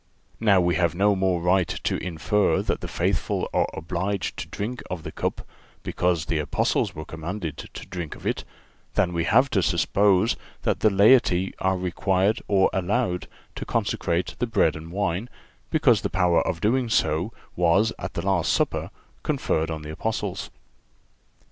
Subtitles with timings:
[0.39, 4.81] Now we have no more right to infer that the faithful are obliged to drink
[4.89, 5.47] of the cup,
[5.83, 8.43] because the Apostles were commanded to drink of it,
[8.95, 14.47] than we have to suppose that the laity are required or allowed to consecrate the
[14.47, 15.29] bread and wine,
[15.69, 18.89] because the power of doing so was at the last Supper
[19.21, 20.49] conferred on the Apostles.